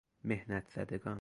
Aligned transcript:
محنت 0.23 0.67
زدگان 0.67 1.19